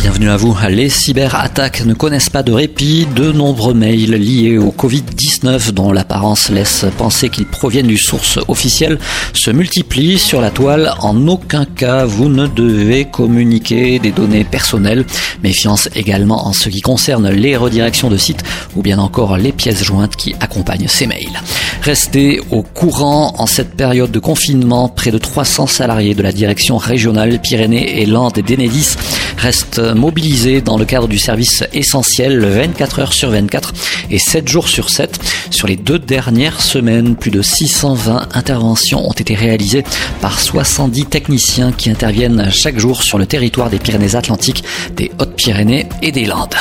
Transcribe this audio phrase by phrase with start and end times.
[0.00, 0.56] Bienvenue à vous.
[0.70, 3.06] Les cyberattaques ne connaissent pas de répit.
[3.16, 9.00] De nombreux mails liés au Covid-19 dont l'apparence laisse penser qu'ils proviennent du source officielle
[9.32, 10.92] se multiplient sur la toile.
[11.00, 15.04] En aucun cas, vous ne devez communiquer des données personnelles.
[15.42, 18.44] Méfiance également en ce qui concerne les redirections de sites
[18.76, 21.42] ou bien encore les pièces jointes qui accompagnent ces mails.
[21.82, 24.88] Restez au courant en cette période de confinement.
[24.88, 28.96] Près de 300 salariés de la direction régionale Pyrénées et Landes et d'Enedis
[29.38, 33.72] restent mobilisés dans le cadre du service essentiel 24 heures sur 24
[34.10, 35.18] et 7 jours sur 7.
[35.50, 39.84] Sur les deux dernières semaines, plus de 620 interventions ont été réalisées
[40.20, 44.64] par 70 techniciens qui interviennent chaque jour sur le territoire des Pyrénées-Atlantiques,
[44.96, 46.54] des Hautes-Pyrénées et des Landes.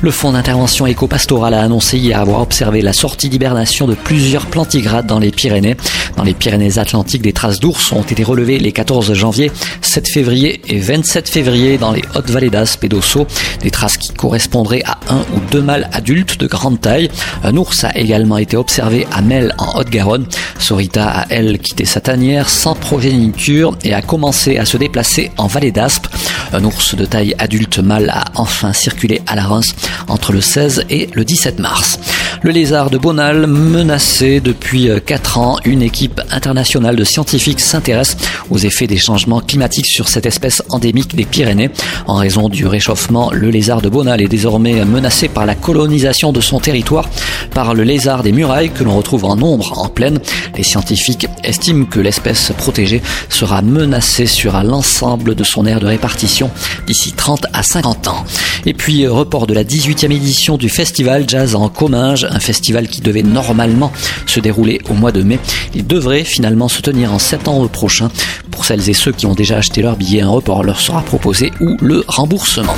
[0.00, 5.06] Le Fonds d'intervention éco-pastorale a annoncé hier avoir observé la sortie d'hibernation de plusieurs plantigrades
[5.06, 5.76] dans les Pyrénées.
[6.16, 9.50] Dans les Pyrénées-Atlantiques, des traces d'ours ont été relevées les 14 janvier,
[9.82, 13.26] 7 février et 27 février dans les Hautes-Vallées d'Aspe et d'Ossau.
[13.62, 17.10] Des traces qui correspondraient à un ou deux mâles adultes de grande taille.
[17.42, 20.26] Un ours a également été observé à Mel en Haute-Garonne.
[20.58, 25.46] Sorita a, elle, quitté sa tanière sans progéniture et a commencé à se déplacer en
[25.46, 26.08] vallée d'Aspe.
[26.52, 29.74] Un ours de taille adulte mâle a enfin circulé à la Reims
[30.08, 31.98] entre le 16 et le 17 mars.
[32.42, 38.16] Le lézard de Bonal, menacé depuis 4 ans, une équipe internationale de scientifiques s'intéresse
[38.48, 41.70] aux effets des changements climatiques sur cette espèce endémique des Pyrénées.
[42.06, 46.40] En raison du réchauffement, le lézard de Bonal est désormais menacé par la colonisation de
[46.40, 47.08] son territoire
[47.54, 50.20] par le lézard des murailles que l'on retrouve en nombre en plaine.
[50.56, 56.50] Les scientifiques estiment que l'espèce protégée sera menacée sur l'ensemble de son aire de répartition
[56.86, 58.24] d'ici 30 à 50 ans.
[58.64, 63.00] Et puis, report de la 18e édition du festival Jazz en Comminges, un festival qui
[63.00, 63.92] devait normalement
[64.26, 65.38] se dérouler au mois de mai.
[65.74, 68.10] Il devrait finalement se tenir en septembre prochain.
[68.50, 71.52] Pour celles et ceux qui ont déjà acheté leur billet, un report leur sera proposé
[71.60, 72.74] ou le remboursement.